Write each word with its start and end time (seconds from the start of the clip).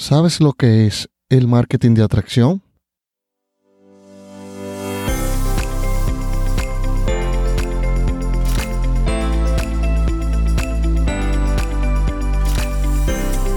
¿Sabes 0.00 0.40
lo 0.40 0.54
que 0.54 0.86
es 0.86 1.10
el 1.28 1.46
marketing 1.46 1.92
de 1.92 2.02
atracción? 2.02 2.62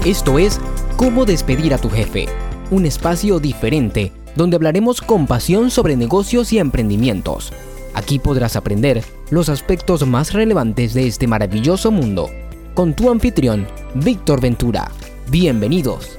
Esto 0.04 0.38
es 0.38 0.60
Cómo 0.98 1.24
despedir 1.24 1.72
a 1.72 1.78
tu 1.78 1.88
jefe, 1.88 2.26
un 2.70 2.84
espacio 2.84 3.40
diferente 3.40 4.12
donde 4.36 4.56
hablaremos 4.56 5.00
con 5.00 5.26
pasión 5.26 5.70
sobre 5.70 5.96
negocios 5.96 6.52
y 6.52 6.58
emprendimientos. 6.58 7.54
Aquí 7.94 8.18
podrás 8.18 8.54
aprender 8.54 9.02
los 9.30 9.48
aspectos 9.48 10.06
más 10.06 10.34
relevantes 10.34 10.92
de 10.92 11.06
este 11.06 11.26
maravilloso 11.26 11.90
mundo 11.90 12.28
con 12.74 12.92
tu 12.94 13.10
anfitrión, 13.10 13.66
Víctor 13.94 14.42
Ventura. 14.42 14.90
Bienvenidos. 15.30 16.18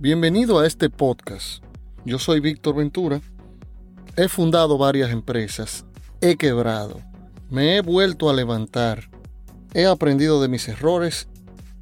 Bienvenido 0.00 0.60
a 0.60 0.66
este 0.68 0.90
podcast. 0.90 1.64
Yo 2.04 2.20
soy 2.20 2.38
Víctor 2.38 2.76
Ventura. 2.76 3.20
He 4.16 4.28
fundado 4.28 4.78
varias 4.78 5.10
empresas. 5.10 5.84
He 6.20 6.36
quebrado. 6.36 7.00
Me 7.50 7.76
he 7.76 7.80
vuelto 7.80 8.30
a 8.30 8.32
levantar. 8.32 9.10
He 9.74 9.86
aprendido 9.86 10.40
de 10.40 10.46
mis 10.46 10.68
errores 10.68 11.26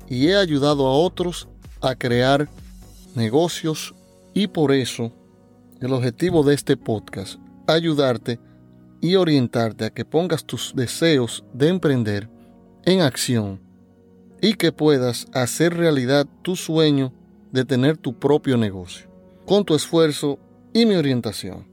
y 0.08 0.28
he 0.28 0.36
ayudado 0.36 0.86
a 0.86 0.96
otros 0.96 1.46
a 1.82 1.94
crear 1.94 2.48
negocios 3.14 3.94
y 4.32 4.46
por 4.46 4.72
eso 4.72 5.12
el 5.82 5.92
objetivo 5.92 6.42
de 6.42 6.54
este 6.54 6.78
podcast, 6.78 7.38
ayudarte 7.66 8.40
y 9.02 9.16
orientarte 9.16 9.84
a 9.84 9.90
que 9.90 10.06
pongas 10.06 10.46
tus 10.46 10.72
deseos 10.74 11.44
de 11.52 11.68
emprender 11.68 12.30
en 12.86 13.02
acción 13.02 13.60
y 14.40 14.54
que 14.54 14.72
puedas 14.72 15.26
hacer 15.34 15.74
realidad 15.74 16.26
tu 16.40 16.56
sueño 16.56 17.12
de 17.52 17.64
tener 17.64 17.96
tu 17.96 18.18
propio 18.18 18.56
negocio, 18.56 19.08
con 19.46 19.64
tu 19.64 19.74
esfuerzo 19.74 20.38
y 20.72 20.86
mi 20.86 20.94
orientación. 20.94 21.66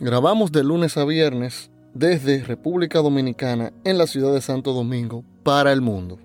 Grabamos 0.00 0.52
de 0.52 0.62
lunes 0.62 0.96
a 0.96 1.04
viernes 1.04 1.70
desde 1.94 2.44
República 2.44 2.98
Dominicana 3.00 3.72
en 3.84 3.96
la 3.96 4.06
ciudad 4.06 4.32
de 4.34 4.42
Santo 4.42 4.72
Domingo 4.72 5.24
para 5.42 5.72
el 5.72 5.80
mundo. 5.80 6.18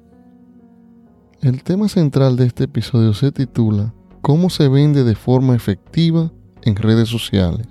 El 1.42 1.64
tema 1.64 1.88
central 1.88 2.36
de 2.36 2.46
este 2.46 2.66
episodio 2.66 3.14
se 3.14 3.32
titula 3.32 3.94
¿Cómo 4.22 4.50
se 4.50 4.68
vende 4.68 5.04
de 5.04 5.16
forma 5.16 5.56
efectiva 5.56 6.32
en 6.64 6.76
redes 6.76 7.10
sociales? 7.10 7.68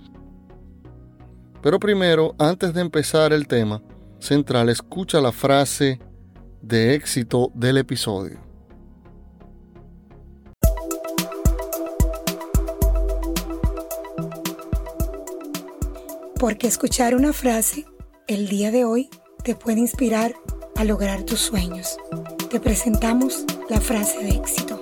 Pero 1.62 1.78
primero, 1.78 2.34
antes 2.38 2.72
de 2.74 2.80
empezar 2.80 3.32
el 3.32 3.46
tema 3.46 3.82
central, 4.18 4.70
escucha 4.70 5.20
la 5.20 5.32
frase 5.32 6.00
de 6.62 6.94
éxito 6.94 7.52
del 7.54 7.76
episodio. 7.76 8.49
Porque 16.40 16.66
escuchar 16.66 17.14
una 17.14 17.34
frase 17.34 17.84
el 18.26 18.48
día 18.48 18.70
de 18.70 18.86
hoy 18.86 19.10
te 19.44 19.54
puede 19.54 19.80
inspirar 19.80 20.34
a 20.74 20.84
lograr 20.84 21.22
tus 21.24 21.38
sueños. 21.38 21.98
Te 22.50 22.58
presentamos 22.58 23.44
la 23.68 23.78
frase 23.78 24.24
de 24.24 24.30
éxito. 24.30 24.80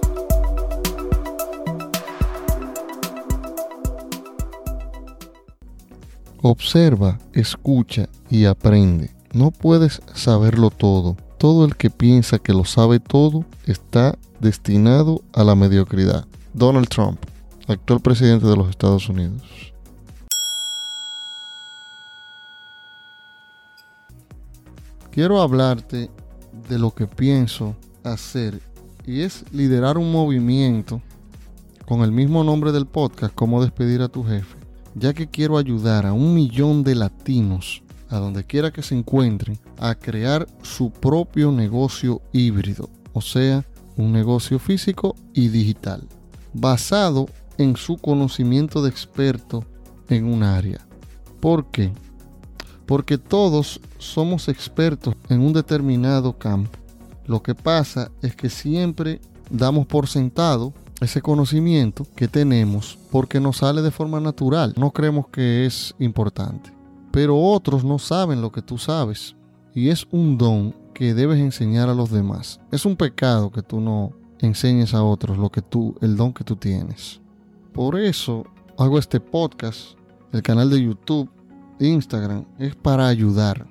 Observa, 6.42 7.18
escucha 7.32 8.08
y 8.30 8.44
aprende. 8.44 9.10
No 9.32 9.50
puedes 9.50 10.00
saberlo 10.14 10.70
todo. 10.70 11.16
Todo 11.38 11.64
el 11.64 11.74
que 11.74 11.90
piensa 11.90 12.38
que 12.38 12.52
lo 12.52 12.64
sabe 12.64 13.00
todo 13.00 13.44
está 13.66 14.16
destinado 14.38 15.22
a 15.32 15.42
la 15.42 15.56
mediocridad. 15.56 16.24
Donald 16.54 16.88
Trump, 16.88 17.18
actual 17.66 17.98
presidente 17.98 18.46
de 18.46 18.56
los 18.56 18.70
Estados 18.70 19.08
Unidos. 19.08 19.42
Quiero 25.18 25.42
hablarte 25.42 26.10
de 26.68 26.78
lo 26.78 26.92
que 26.92 27.08
pienso 27.08 27.74
hacer 28.04 28.62
y 29.04 29.22
es 29.22 29.44
liderar 29.50 29.98
un 29.98 30.12
movimiento 30.12 31.02
con 31.88 32.02
el 32.02 32.12
mismo 32.12 32.44
nombre 32.44 32.70
del 32.70 32.86
podcast, 32.86 33.34
Cómo 33.34 33.60
despedir 33.60 34.00
a 34.00 34.06
tu 34.06 34.22
jefe, 34.22 34.56
ya 34.94 35.14
que 35.14 35.26
quiero 35.26 35.58
ayudar 35.58 36.06
a 36.06 36.12
un 36.12 36.34
millón 36.34 36.84
de 36.84 36.94
latinos, 36.94 37.82
a 38.08 38.18
donde 38.18 38.44
quiera 38.44 38.70
que 38.70 38.84
se 38.84 38.94
encuentren, 38.94 39.58
a 39.80 39.96
crear 39.96 40.46
su 40.62 40.92
propio 40.92 41.50
negocio 41.50 42.22
híbrido, 42.32 42.88
o 43.12 43.20
sea, 43.20 43.64
un 43.96 44.12
negocio 44.12 44.60
físico 44.60 45.16
y 45.34 45.48
digital, 45.48 46.06
basado 46.52 47.26
en 47.56 47.74
su 47.74 47.96
conocimiento 47.96 48.84
de 48.84 48.90
experto 48.90 49.64
en 50.10 50.26
un 50.26 50.44
área. 50.44 50.86
¿Por 51.40 51.72
qué? 51.72 51.90
Porque 52.88 53.18
todos 53.18 53.82
somos 53.98 54.48
expertos 54.48 55.14
en 55.28 55.42
un 55.42 55.52
determinado 55.52 56.32
campo. 56.32 56.70
Lo 57.26 57.42
que 57.42 57.54
pasa 57.54 58.10
es 58.22 58.34
que 58.34 58.48
siempre 58.48 59.20
damos 59.50 59.86
por 59.86 60.06
sentado 60.06 60.72
ese 60.98 61.20
conocimiento 61.20 62.06
que 62.16 62.28
tenemos 62.28 62.98
porque 63.12 63.40
nos 63.40 63.58
sale 63.58 63.82
de 63.82 63.90
forma 63.90 64.20
natural. 64.20 64.72
No 64.78 64.90
creemos 64.90 65.28
que 65.28 65.66
es 65.66 65.94
importante. 65.98 66.72
Pero 67.12 67.38
otros 67.38 67.84
no 67.84 67.98
saben 67.98 68.40
lo 68.40 68.50
que 68.50 68.62
tú 68.62 68.78
sabes. 68.78 69.36
Y 69.74 69.90
es 69.90 70.06
un 70.10 70.38
don 70.38 70.74
que 70.94 71.12
debes 71.12 71.40
enseñar 71.40 71.90
a 71.90 71.94
los 71.94 72.10
demás. 72.10 72.58
Es 72.72 72.86
un 72.86 72.96
pecado 72.96 73.52
que 73.52 73.60
tú 73.60 73.82
no 73.82 74.14
enseñes 74.38 74.94
a 74.94 75.04
otros 75.04 75.36
lo 75.36 75.50
que 75.50 75.60
tú, 75.60 75.94
el 76.00 76.16
don 76.16 76.32
que 76.32 76.42
tú 76.42 76.56
tienes. 76.56 77.20
Por 77.74 78.00
eso 78.00 78.46
hago 78.78 78.98
este 78.98 79.20
podcast, 79.20 79.90
el 80.32 80.42
canal 80.42 80.70
de 80.70 80.82
YouTube 80.82 81.28
Instagram 81.80 82.44
es 82.58 82.74
para 82.74 83.08
ayudar. 83.08 83.66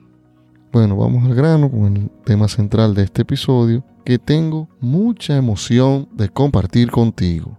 Bueno, 0.71 0.97
vamos 0.97 1.25
al 1.25 1.35
grano 1.35 1.69
con 1.69 1.97
el 1.97 2.09
tema 2.25 2.47
central 2.47 2.93
de 2.93 3.03
este 3.03 3.23
episodio 3.23 3.83
que 4.05 4.19
tengo 4.19 4.69
mucha 4.79 5.35
emoción 5.35 6.07
de 6.13 6.29
compartir 6.29 6.91
contigo. 6.91 7.57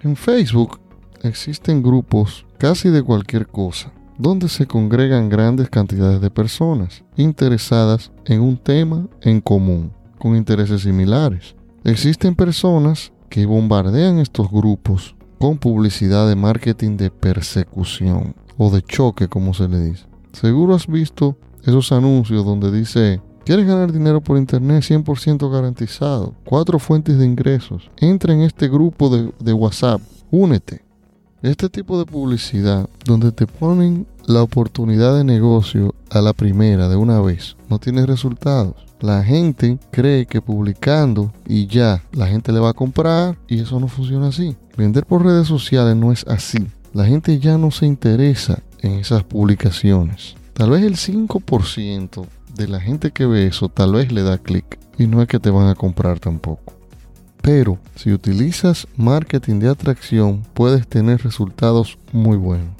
En 0.00 0.16
Facebook 0.16 0.80
existen 1.22 1.82
grupos 1.82 2.46
casi 2.58 2.90
de 2.90 3.02
cualquier 3.02 3.46
cosa, 3.46 3.92
donde 4.18 4.48
se 4.48 4.66
congregan 4.66 5.28
grandes 5.28 5.70
cantidades 5.70 6.20
de 6.20 6.30
personas 6.30 7.04
interesadas 7.16 8.12
en 8.26 8.40
un 8.40 8.56
tema 8.56 9.06
en 9.22 9.40
común, 9.40 9.92
con 10.18 10.36
intereses 10.36 10.82
similares. 10.82 11.54
Existen 11.84 12.34
personas 12.34 13.12
que 13.30 13.46
bombardean 13.46 14.18
estos 14.18 14.50
grupos 14.50 15.16
con 15.38 15.58
publicidad 15.58 16.28
de 16.28 16.36
marketing 16.36 16.96
de 16.96 17.10
persecución 17.10 18.34
o 18.56 18.70
de 18.70 18.82
choque, 18.82 19.28
como 19.28 19.54
se 19.54 19.68
le 19.68 19.80
dice. 19.80 20.06
Seguro 20.32 20.74
has 20.74 20.86
visto 20.86 21.36
esos 21.62 21.92
anuncios 21.92 22.44
donde 22.44 22.70
dice, 22.70 23.20
¿quieres 23.44 23.66
ganar 23.66 23.92
dinero 23.92 24.20
por 24.20 24.36
internet 24.36 24.82
100% 24.82 25.50
garantizado? 25.50 26.34
Cuatro 26.44 26.78
fuentes 26.78 27.18
de 27.18 27.24
ingresos. 27.24 27.90
Entra 27.96 28.34
en 28.34 28.42
este 28.42 28.68
grupo 28.68 29.08
de, 29.08 29.32
de 29.38 29.52
WhatsApp, 29.52 30.00
únete. 30.30 30.84
Este 31.42 31.68
tipo 31.68 31.98
de 31.98 32.06
publicidad 32.06 32.88
donde 33.04 33.30
te 33.30 33.46
ponen 33.46 34.06
la 34.26 34.42
oportunidad 34.42 35.14
de 35.14 35.24
negocio 35.24 35.94
a 36.10 36.22
la 36.22 36.32
primera 36.32 36.88
de 36.88 36.96
una 36.96 37.20
vez 37.20 37.56
no 37.68 37.78
tiene 37.78 38.06
resultados. 38.06 38.74
La 39.00 39.22
gente 39.22 39.78
cree 39.90 40.24
que 40.24 40.40
publicando 40.40 41.32
y 41.46 41.66
ya 41.66 42.02
la 42.12 42.26
gente 42.28 42.50
le 42.50 42.60
va 42.60 42.70
a 42.70 42.74
comprar 42.74 43.36
y 43.46 43.60
eso 43.60 43.78
no 43.78 43.88
funciona 43.88 44.28
así. 44.28 44.56
Vender 44.78 45.04
por 45.04 45.22
redes 45.22 45.46
sociales 45.46 45.94
no 45.94 46.12
es 46.12 46.26
así 46.26 46.66
la 46.94 47.04
gente 47.04 47.40
ya 47.40 47.58
no 47.58 47.72
se 47.72 47.86
interesa 47.86 48.62
en 48.80 48.92
esas 48.92 49.24
publicaciones. 49.24 50.36
Tal 50.52 50.70
vez 50.70 50.84
el 50.84 50.94
5% 50.94 52.26
de 52.54 52.68
la 52.68 52.80
gente 52.80 53.10
que 53.10 53.26
ve 53.26 53.48
eso 53.48 53.68
tal 53.68 53.94
vez 53.94 54.12
le 54.12 54.22
da 54.22 54.38
clic 54.38 54.78
y 54.96 55.08
no 55.08 55.20
es 55.20 55.26
que 55.26 55.40
te 55.40 55.50
van 55.50 55.66
a 55.66 55.74
comprar 55.74 56.20
tampoco. 56.20 56.72
Pero 57.42 57.78
si 57.96 58.12
utilizas 58.12 58.86
marketing 58.96 59.58
de 59.58 59.70
atracción 59.70 60.42
puedes 60.54 60.86
tener 60.86 61.20
resultados 61.22 61.98
muy 62.12 62.36
buenos. 62.36 62.72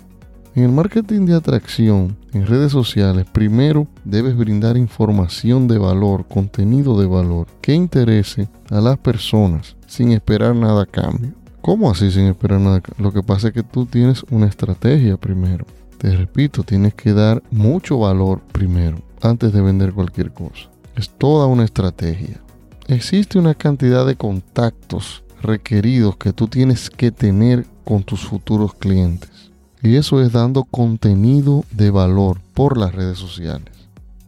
En 0.55 0.63
el 0.63 0.71
marketing 0.71 1.27
de 1.27 1.35
atracción 1.35 2.17
en 2.33 2.47
redes 2.47 2.71
sociales, 2.71 3.27
primero 3.33 3.89
debes 4.05 4.37
brindar 4.37 4.77
información 4.77 5.67
de 5.67 5.79
valor, 5.79 6.29
contenido 6.29 7.01
de 7.01 7.07
valor, 7.07 7.49
que 7.61 7.75
interese 7.75 8.49
a 8.71 8.81
las 8.81 8.97
personas 8.97 9.75
sin 9.89 10.13
esperar 10.13 10.55
nada 10.55 10.85
a 10.85 10.87
cambio. 10.87 11.33
¿Cómo 11.65 11.91
así 11.91 12.11
sin 12.11 12.27
esperar 12.27 12.61
nada? 12.61 12.83
Lo 12.99 13.11
que 13.11 13.23
pasa 13.23 13.49
es 13.49 13.55
que 13.55 13.63
tú 13.63 13.87
tienes 13.87 14.23
una 14.29 14.45
estrategia 14.45 15.17
primero. 15.17 15.65
Te 15.97 16.15
repito, 16.15 16.63
tienes 16.63 16.93
que 16.93 17.15
dar 17.15 17.43
mucho 17.51 18.01
valor 18.01 18.43
primero, 18.53 18.99
antes 19.23 19.51
de 19.51 19.63
vender 19.63 19.95
cualquier 19.95 20.31
cosa. 20.35 20.69
Es 20.95 21.09
toda 21.09 21.47
una 21.47 21.65
estrategia. 21.65 22.43
Existe 22.87 23.39
una 23.39 23.55
cantidad 23.55 24.05
de 24.05 24.15
contactos 24.15 25.25
requeridos 25.41 26.19
que 26.19 26.35
tú 26.35 26.49
tienes 26.49 26.91
que 26.91 27.11
tener 27.11 27.65
con 27.83 28.03
tus 28.03 28.27
futuros 28.27 28.75
clientes. 28.75 29.51
Y 29.83 29.97
eso 29.97 30.21
es 30.21 30.33
dando 30.33 30.65
contenido 30.65 31.65
de 31.71 31.91
valor 31.91 32.43
por 32.53 32.77
las 32.77 32.95
redes 32.95 33.17
sociales. 33.17 33.73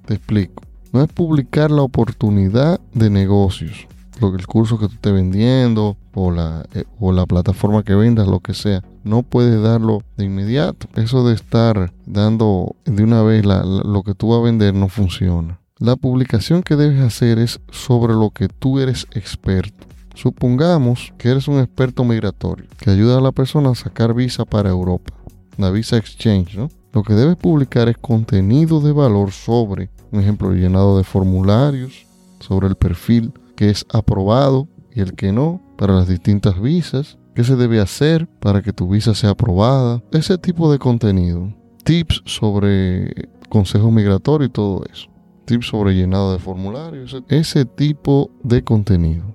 Te 0.06 0.14
explico. 0.14 0.62
No 0.90 1.02
es 1.02 1.12
publicar 1.12 1.70
la 1.70 1.82
oportunidad 1.82 2.80
de 2.94 3.10
negocios, 3.10 3.86
lo 4.22 4.30
que 4.32 4.38
el 4.38 4.46
curso 4.46 4.78
que 4.78 4.86
tú 4.86 4.94
estés 4.94 5.12
vendiendo 5.12 5.98
o 6.16 6.30
la, 6.30 6.64
eh, 6.72 6.84
o 6.98 7.12
la 7.12 7.26
plataforma 7.26 7.82
que 7.82 7.94
vendas, 7.94 8.26
lo 8.26 8.40
que 8.40 8.54
sea. 8.54 8.82
No 9.04 9.22
puedes 9.22 9.62
darlo 9.62 10.02
de 10.16 10.24
inmediato. 10.24 10.88
Eso 10.96 11.28
de 11.28 11.34
estar 11.34 11.92
dando 12.06 12.74
de 12.86 13.04
una 13.04 13.22
vez 13.22 13.44
lo 13.44 14.02
que 14.02 14.14
tú 14.14 14.30
vas 14.30 14.40
a 14.40 14.44
vender 14.44 14.74
no 14.74 14.88
funciona. 14.88 15.60
La 15.78 15.94
publicación 15.94 16.62
que 16.62 16.74
debes 16.74 17.02
hacer 17.02 17.38
es 17.38 17.60
sobre 17.70 18.14
lo 18.14 18.30
que 18.30 18.48
tú 18.48 18.78
eres 18.80 19.06
experto. 19.12 19.86
Supongamos 20.14 21.12
que 21.18 21.28
eres 21.28 21.48
un 21.48 21.60
experto 21.60 22.02
migratorio 22.02 22.64
que 22.78 22.90
ayuda 22.90 23.18
a 23.18 23.20
la 23.20 23.32
persona 23.32 23.70
a 23.70 23.74
sacar 23.74 24.14
visa 24.14 24.46
para 24.46 24.70
Europa, 24.70 25.12
la 25.58 25.70
visa 25.70 25.98
exchange, 25.98 26.56
¿no? 26.56 26.70
Lo 26.94 27.02
que 27.02 27.12
debes 27.12 27.36
publicar 27.36 27.90
es 27.90 27.98
contenido 27.98 28.80
de 28.80 28.92
valor 28.92 29.32
sobre, 29.32 29.90
un 30.10 30.20
ejemplo, 30.20 30.50
llenado 30.52 30.96
de 30.96 31.04
formularios, 31.04 32.06
sobre 32.40 32.68
el 32.68 32.76
perfil 32.76 33.34
que 33.54 33.68
es 33.68 33.84
aprobado 33.92 34.66
y 34.96 35.00
el 35.02 35.12
que 35.12 35.30
no 35.30 35.60
para 35.76 35.94
las 35.94 36.08
distintas 36.08 36.58
visas, 36.58 37.18
qué 37.34 37.44
se 37.44 37.54
debe 37.54 37.80
hacer 37.80 38.26
para 38.40 38.62
que 38.62 38.72
tu 38.72 38.88
visa 38.88 39.14
sea 39.14 39.30
aprobada, 39.30 40.02
ese 40.10 40.38
tipo 40.38 40.72
de 40.72 40.78
contenido, 40.78 41.54
tips 41.84 42.22
sobre 42.24 43.28
consejo 43.50 43.90
migratorio 43.90 44.46
y 44.46 44.50
todo 44.50 44.82
eso, 44.90 45.08
tips 45.44 45.66
sobre 45.66 45.94
llenado 45.94 46.32
de 46.32 46.38
formularios, 46.38 47.14
ese 47.28 47.66
tipo 47.66 48.30
de 48.42 48.64
contenido. 48.64 49.34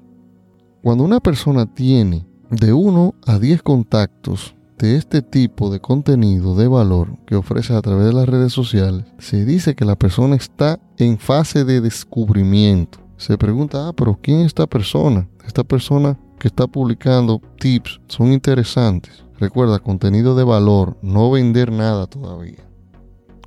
Cuando 0.82 1.04
una 1.04 1.20
persona 1.20 1.68
tiene 1.68 2.26
de 2.50 2.74
1 2.74 3.14
a 3.28 3.38
10 3.38 3.62
contactos 3.62 4.56
de 4.80 4.96
este 4.96 5.22
tipo 5.22 5.70
de 5.70 5.80
contenido 5.80 6.56
de 6.56 6.68
valor 6.68 7.20
que 7.28 7.36
ofrece 7.36 7.76
a 7.76 7.82
través 7.84 8.08
de 8.08 8.14
las 8.14 8.28
redes 8.28 8.52
sociales, 8.52 9.06
se 9.20 9.46
dice 9.46 9.76
que 9.76 9.86
la 9.86 9.96
persona 9.96 10.36
está 10.36 10.80
en 10.98 11.20
fase 11.20 11.66
de 11.66 11.82
descubrimiento. 11.82 12.98
Se 13.18 13.38
pregunta, 13.38 13.88
ah, 13.88 13.94
pero 13.94 14.18
¿quién 14.20 14.40
es 14.40 14.48
esta 14.48 14.66
persona? 14.66 15.28
Esta 15.46 15.64
persona 15.64 16.18
que 16.40 16.48
está 16.48 16.68
publicando 16.68 17.42
tips 17.60 18.02
son 18.08 18.34
interesantes. 18.34 19.24
Recuerda, 19.40 19.80
contenido 19.80 20.36
de 20.36 20.44
valor, 20.44 20.98
no 21.02 21.32
vender 21.32 21.72
nada 21.72 22.08
todavía. 22.08 22.68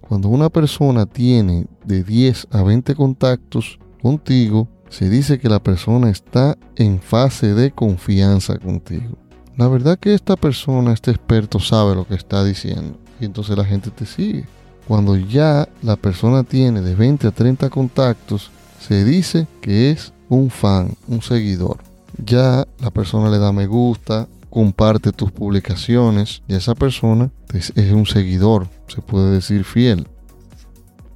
Cuando 0.01 0.29
una 0.29 0.49
persona 0.49 1.07
tiene 1.07 1.67
de 1.85 2.05
10 2.05 2.49
a 2.51 2.63
20 2.63 2.95
contactos 2.95 3.79
contigo, 4.03 4.69
se 4.89 5.09
dice 5.09 5.39
que 5.39 5.49
la 5.49 5.63
persona 5.63 6.11
está 6.11 6.57
en 6.77 7.01
fase 7.01 7.55
de 7.55 7.73
confianza 7.73 8.59
contigo. 8.59 9.19
La 9.57 9.69
verdad 9.69 9.99
que 9.99 10.15
esta 10.15 10.37
persona, 10.37 10.93
este 10.93 11.11
experto, 11.11 11.59
sabe 11.59 11.95
lo 11.95 12.07
que 12.07 12.15
está 12.15 12.45
diciendo. 12.45 12.99
Y 13.21 13.25
entonces 13.25 13.57
la 13.57 13.65
gente 13.65 13.91
te 13.91 14.07
sigue. 14.07 14.47
Cuando 14.87 15.17
ya 15.17 15.69
la 15.83 15.97
persona 15.97 16.45
tiene 16.45 16.81
de 16.81 16.95
20 16.95 17.27
a 17.27 17.31
30 17.31 17.71
contactos, 17.71 18.51
se 18.81 19.05
dice 19.05 19.47
que 19.61 19.91
es 19.91 20.13
un 20.29 20.51
fan, 20.51 20.95
un 21.09 21.23
seguidor. 21.23 21.79
Ya 22.25 22.67
la 22.81 22.91
persona 22.91 23.31
le 23.31 23.39
da 23.39 23.53
me 23.53 23.67
gusta, 23.67 24.29
comparte 24.51 25.13
tus 25.13 25.33
publicaciones 25.33 26.43
y 26.47 26.55
esa 26.55 26.75
persona 26.75 27.31
es, 27.53 27.73
un 27.93 28.07
seguidor, 28.07 28.69
se 28.87 29.03
puede 29.03 29.33
decir 29.33 29.65
fiel. 29.65 30.07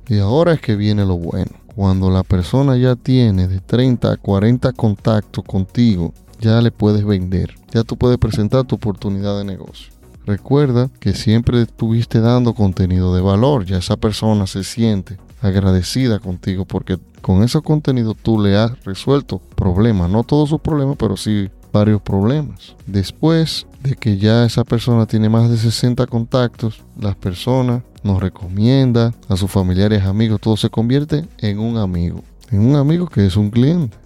Y 0.09 0.19
ahora 0.19 0.55
es 0.55 0.61
que 0.61 0.75
viene 0.75 1.05
lo 1.05 1.17
bueno 1.17 1.53
cuando 1.79 2.11
la 2.11 2.25
persona 2.25 2.77
ya 2.77 2.97
tiene 2.97 3.47
de 3.47 3.61
30 3.61 4.11
a 4.11 4.17
40 4.17 4.73
contactos 4.73 5.45
contigo, 5.45 6.13
ya 6.41 6.61
le 6.61 6.73
puedes 6.73 7.05
vender. 7.05 7.55
Ya 7.71 7.85
tú 7.85 7.97
puedes 7.97 8.19
presentar 8.19 8.65
tu 8.65 8.75
oportunidad 8.75 9.39
de 9.39 9.45
negocio. 9.45 9.93
Recuerda 10.27 10.91
que 10.99 11.15
siempre 11.15 11.63
estuviste 11.63 12.21
dando 12.21 12.55
contenido 12.55 13.15
de 13.15 13.21
valor. 13.21 13.65
Ya 13.65 13.79
esa 13.79 13.97
persona 13.97 14.49
se 14.49 14.65
siente 14.65 15.19
agradecida 15.41 16.19
contigo 16.19 16.65
porque 16.65 16.99
con 17.21 17.43
ese 17.43 17.61
contenido 17.61 18.15
tú 18.15 18.41
le 18.41 18.57
has 18.57 18.85
resuelto 18.85 19.41
problemas. 19.55 20.11
No 20.11 20.25
todos 20.25 20.49
sus 20.49 20.61
problemas, 20.61 20.97
pero 20.99 21.17
sí 21.17 21.51
varios 21.73 22.01
problemas. 22.01 22.75
Después 22.87 23.67
de 23.83 23.95
que 23.95 24.19
ya 24.19 24.45
esa 24.45 24.65
persona 24.65 25.07
tiene 25.07 25.29
más 25.29 25.51
de 25.51 25.57
60 25.57 26.07
contactos, 26.07 26.83
las 26.99 27.15
personas 27.17 27.83
nos 28.03 28.21
recomienda 28.21 29.13
a 29.29 29.37
sus 29.37 29.51
familiares, 29.51 30.05
amigos, 30.05 30.41
todo 30.41 30.57
se 30.57 30.71
convierte 30.71 31.27
en 31.39 31.59
un 31.59 31.77
amigo, 31.77 32.23
en 32.51 32.67
un 32.67 32.77
amigo 32.77 33.07
que 33.07 33.27
es 33.27 33.37
un 33.37 33.51
cliente. 33.51 33.97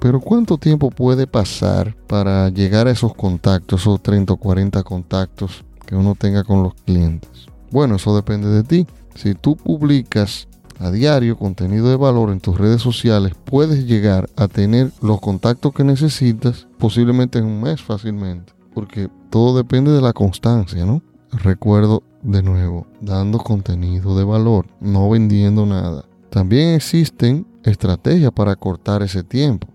Pero 0.00 0.20
¿cuánto 0.20 0.58
tiempo 0.58 0.90
puede 0.90 1.26
pasar 1.26 1.94
para 2.06 2.50
llegar 2.50 2.88
a 2.88 2.90
esos 2.90 3.14
contactos, 3.14 3.82
esos 3.82 4.02
30 4.02 4.34
o 4.34 4.36
40 4.36 4.82
contactos 4.82 5.64
que 5.86 5.94
uno 5.94 6.14
tenga 6.14 6.44
con 6.44 6.62
los 6.62 6.74
clientes? 6.74 7.30
Bueno, 7.70 7.96
eso 7.96 8.14
depende 8.14 8.48
de 8.48 8.62
ti. 8.64 8.86
Si 9.14 9.34
tú 9.34 9.56
publicas 9.56 10.48
a 10.84 10.90
diario 10.90 11.36
contenido 11.36 11.88
de 11.88 11.96
valor 11.96 12.30
en 12.30 12.40
tus 12.40 12.58
redes 12.58 12.82
sociales, 12.82 13.32
puedes 13.44 13.86
llegar 13.86 14.28
a 14.36 14.48
tener 14.48 14.92
los 15.00 15.20
contactos 15.20 15.72
que 15.72 15.84
necesitas 15.84 16.66
posiblemente 16.78 17.38
en 17.38 17.46
un 17.46 17.62
mes 17.62 17.82
fácilmente. 17.82 18.52
Porque 18.74 19.08
todo 19.30 19.56
depende 19.56 19.92
de 19.92 20.02
la 20.02 20.12
constancia, 20.12 20.84
¿no? 20.84 21.02
Recuerdo 21.32 22.02
de 22.22 22.42
nuevo, 22.42 22.86
dando 23.00 23.38
contenido 23.38 24.16
de 24.16 24.24
valor, 24.24 24.66
no 24.80 25.08
vendiendo 25.10 25.66
nada. 25.66 26.04
También 26.30 26.74
existen 26.74 27.46
estrategias 27.62 28.32
para 28.32 28.56
cortar 28.56 29.02
ese 29.02 29.22
tiempo. 29.22 29.68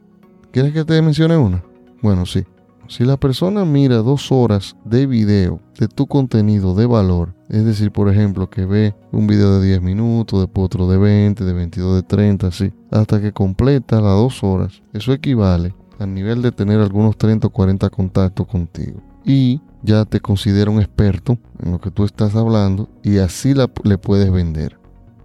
¿Quieres 0.52 0.74
que 0.74 0.86
te 0.86 1.02
mencione 1.02 1.38
una? 1.38 1.64
Bueno, 2.02 2.26
sí. 2.26 2.44
Si 2.90 3.06
la 3.06 3.18
persona 3.18 3.66
mira 3.66 3.98
dos 3.98 4.32
horas 4.32 4.76
de 4.84 5.06
video 5.06 5.60
de 5.78 5.88
tu 5.88 6.08
contenido 6.08 6.74
de 6.74 6.88
valor, 6.88 7.36
es 7.48 7.64
decir, 7.64 7.92
por 7.92 8.10
ejemplo, 8.10 8.50
que 8.50 8.66
ve 8.66 8.96
un 9.12 9.28
video 9.28 9.60
de 9.60 9.68
10 9.68 9.84
minutos, 9.84 10.40
después 10.40 10.66
otro 10.66 10.90
de 10.90 10.98
20, 10.98 11.46
de 11.46 11.54
22, 11.54 11.98
de 11.98 12.02
30, 12.02 12.48
así, 12.48 12.74
hasta 12.90 13.22
que 13.22 13.32
completa 13.32 14.02
las 14.02 14.16
dos 14.16 14.44
horas, 14.44 14.82
eso 14.92 15.14
equivale 15.14 15.76
al 16.00 16.16
nivel 16.16 16.42
de 16.42 16.52
tener 16.52 16.80
algunos 16.80 17.16
30 17.16 17.46
o 17.46 17.50
40 17.52 17.92
contactos 17.92 18.48
contigo. 18.48 19.04
Y 19.24 19.62
ya 19.84 20.06
te 20.06 20.20
considera 20.20 20.72
un 20.72 20.80
experto 20.80 21.38
en 21.64 21.72
lo 21.72 21.80
que 21.80 21.92
tú 21.92 22.06
estás 22.06 22.36
hablando 22.36 22.90
y 23.04 23.20
así 23.20 23.54
la, 23.54 23.70
le 23.84 24.00
puedes 24.00 24.32
vender. 24.32 24.80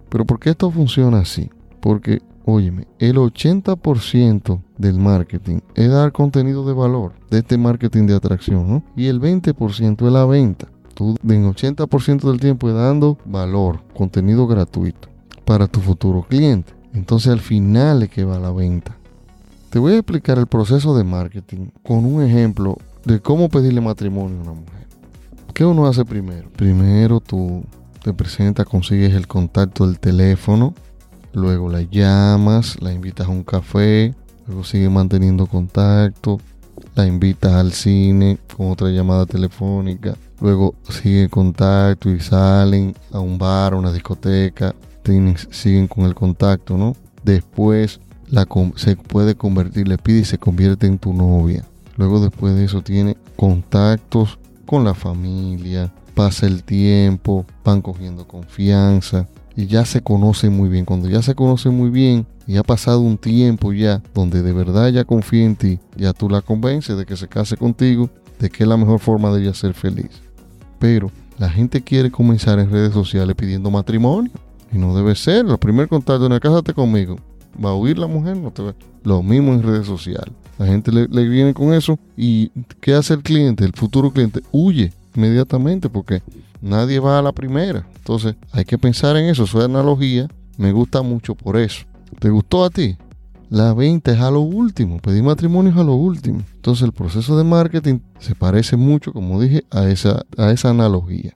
Pero 0.09 0.23
¿por 0.23 0.39
qué 0.39 0.51
esto 0.51 0.69
funciona 0.69 1.17
así? 1.17 1.49
Porque, 1.79 2.21
óyeme, 2.45 2.87
el 2.99 3.17
80% 3.17 4.61
del 4.77 4.99
marketing 4.99 5.59
es 5.73 5.89
dar 5.89 6.11
contenido 6.11 6.65
de 6.65 6.73
valor, 6.73 7.13
de 7.29 7.39
este 7.39 7.57
marketing 7.57 8.05
de 8.05 8.15
atracción, 8.15 8.69
¿no? 8.69 8.83
Y 8.95 9.07
el 9.07 9.19
20% 9.19 10.05
es 10.05 10.13
la 10.13 10.25
venta. 10.25 10.67
Tú 10.93 11.15
en 11.27 11.51
80% 11.51 12.21
del 12.21 12.39
tiempo 12.39 12.69
es 12.69 12.75
dando 12.75 13.17
valor, 13.25 13.81
contenido 13.93 14.47
gratuito 14.47 15.09
para 15.43 15.67
tu 15.67 15.81
futuro 15.81 16.23
cliente. 16.23 16.73
Entonces 16.93 17.31
al 17.31 17.41
final 17.41 18.03
es 18.03 18.09
que 18.09 18.23
va 18.23 18.39
la 18.39 18.51
venta. 18.51 18.95
Te 19.69 19.79
voy 19.79 19.93
a 19.93 19.97
explicar 19.97 20.37
el 20.37 20.47
proceso 20.47 20.95
de 20.95 21.03
marketing 21.03 21.67
con 21.83 22.05
un 22.05 22.23
ejemplo 22.23 22.77
de 23.03 23.19
cómo 23.19 23.49
pedirle 23.49 23.81
matrimonio 23.81 24.37
a 24.37 24.43
una 24.43 24.53
mujer. 24.53 24.87
¿Qué 25.53 25.65
uno 25.65 25.85
hace 25.85 26.05
primero? 26.05 26.49
Primero 26.55 27.19
tú 27.19 27.63
te 28.01 28.13
presentas, 28.13 28.65
consigues 28.65 29.13
el 29.13 29.27
contacto 29.27 29.85
del 29.85 29.99
teléfono, 29.99 30.73
luego 31.35 31.69
la 31.69 31.81
llamas, 31.81 32.81
la 32.81 32.93
invitas 32.93 33.27
a 33.27 33.29
un 33.29 33.43
café, 33.43 34.15
luego 34.47 34.63
sigues 34.63 34.89
manteniendo 34.89 35.45
contacto, 35.45 36.39
la 36.95 37.05
invitas 37.05 37.53
al 37.53 37.73
cine 37.73 38.39
con 38.55 38.71
otra 38.71 38.89
llamada 38.89 39.25
telefónica, 39.25 40.15
luego 40.39 40.75
sigue 40.89 41.29
contacto 41.29 42.09
y 42.09 42.21
salen 42.21 42.95
a 43.11 43.19
un 43.19 43.37
bar, 43.37 43.73
a 43.73 43.77
una 43.77 43.91
discoteca, 43.91 44.73
siguen 45.51 45.87
con 45.87 46.05
el 46.05 46.15
contacto, 46.15 46.77
¿no? 46.77 46.95
Después 47.23 47.99
se 48.75 48.95
puede 48.95 49.35
convertir, 49.35 49.87
le 49.87 49.97
pide 49.97 50.19
y 50.19 50.25
se 50.25 50.37
convierte 50.37 50.87
en 50.87 50.97
tu 50.97 51.13
novia. 51.13 51.65
Luego 51.97 52.19
después 52.21 52.55
de 52.55 52.65
eso 52.65 52.81
tiene 52.81 53.17
contactos 53.35 54.39
con 54.65 54.83
la 54.83 54.93
familia, 54.93 55.93
pasa 56.13 56.45
el 56.45 56.63
tiempo, 56.63 57.45
van 57.63 57.81
cogiendo 57.81 58.25
confianza 58.25 59.27
y 59.55 59.67
ya 59.67 59.85
se 59.85 60.01
conocen 60.01 60.55
muy 60.55 60.69
bien. 60.69 60.85
Cuando 60.85 61.09
ya 61.09 61.21
se 61.21 61.35
conocen 61.35 61.75
muy 61.75 61.89
bien 61.89 62.25
y 62.47 62.57
ha 62.57 62.63
pasado 62.63 62.99
un 62.99 63.17
tiempo 63.17 63.73
ya 63.73 64.01
donde 64.13 64.41
de 64.41 64.53
verdad 64.53 64.89
ya 64.89 65.05
confía 65.05 65.45
en 65.45 65.55
ti, 65.55 65.79
ya 65.95 66.13
tú 66.13 66.29
la 66.29 66.41
convences 66.41 66.97
de 66.97 67.05
que 67.05 67.17
se 67.17 67.27
case 67.27 67.57
contigo, 67.57 68.09
de 68.39 68.49
que 68.49 68.63
es 68.63 68.69
la 68.69 68.77
mejor 68.77 68.99
forma 68.99 69.31
de 69.31 69.43
ella 69.43 69.53
ser 69.53 69.73
feliz. 69.73 70.09
Pero 70.79 71.11
la 71.37 71.49
gente 71.49 71.81
quiere 71.81 72.11
comenzar 72.11 72.59
en 72.59 72.71
redes 72.71 72.93
sociales 72.93 73.35
pidiendo 73.35 73.71
matrimonio 73.71 74.31
y 74.71 74.77
no 74.77 74.95
debe 74.95 75.15
ser. 75.15 75.45
El 75.45 75.57
primer 75.57 75.87
contacto 75.87 76.25
en 76.25 76.33
el 76.33 76.39
cásate 76.39 76.73
conmigo. 76.73 77.17
Va 77.63 77.69
a 77.69 77.75
huir 77.75 77.97
la 77.97 78.07
mujer, 78.07 78.35
no 78.35 78.51
te 78.51 78.61
ve. 78.61 78.73
Lo 79.03 79.23
mismo 79.23 79.53
en 79.53 79.63
redes 79.63 79.85
sociales. 79.85 80.33
La 80.57 80.65
gente 80.67 80.91
le, 80.91 81.07
viene 81.27 81.53
con 81.53 81.73
eso 81.73 81.99
y 82.15 82.49
¿qué 82.79 82.93
hace 82.93 83.13
el 83.13 83.23
cliente? 83.23 83.65
El 83.65 83.73
futuro 83.73 84.11
cliente 84.11 84.41
huye 84.51 84.93
inmediatamente 85.15 85.89
porque 85.89 86.21
nadie 86.61 86.99
va 86.99 87.19
a 87.19 87.21
la 87.21 87.31
primera. 87.31 87.87
Entonces 87.97 88.35
hay 88.51 88.65
que 88.65 88.77
pensar 88.77 89.15
en 89.17 89.29
eso. 89.29 89.43
Es 89.43 89.55
analogía. 89.55 90.27
Me 90.57 90.71
gusta 90.71 91.01
mucho 91.01 91.35
por 91.35 91.57
eso. 91.57 91.85
¿Te 92.19 92.29
gustó 92.29 92.63
a 92.63 92.69
ti? 92.69 92.97
La 93.49 93.73
venta 93.73 94.11
es 94.11 94.19
a 94.19 94.31
lo 94.31 94.41
último. 94.41 94.99
Pedir 94.99 95.23
matrimonio 95.23 95.71
es 95.71 95.77
a 95.77 95.83
lo 95.83 95.93
último. 95.93 96.43
Entonces 96.55 96.83
el 96.83 96.93
proceso 96.93 97.37
de 97.37 97.43
marketing 97.43 97.99
se 98.19 98.35
parece 98.35 98.77
mucho, 98.77 99.13
como 99.13 99.39
dije, 99.39 99.65
a 99.71 99.87
esa, 99.87 100.25
a 100.37 100.51
esa 100.51 100.69
analogía. 100.69 101.35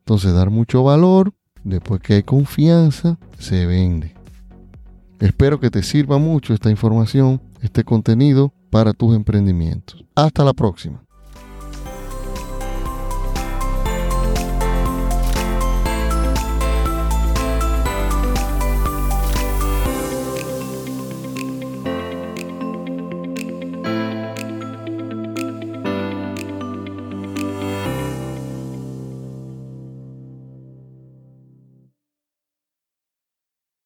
Entonces 0.00 0.34
dar 0.34 0.50
mucho 0.50 0.84
valor. 0.84 1.32
Después 1.64 2.00
que 2.00 2.14
hay 2.14 2.22
confianza, 2.22 3.18
se 3.38 3.66
vende. 3.66 4.14
Espero 5.18 5.58
que 5.58 5.70
te 5.70 5.82
sirva 5.82 6.18
mucho 6.18 6.54
esta 6.54 6.70
información, 6.70 7.40
este 7.60 7.82
contenido 7.82 8.52
para 8.70 8.92
tus 8.92 9.16
emprendimientos. 9.16 10.04
Hasta 10.14 10.44
la 10.44 10.52
próxima. 10.52 11.02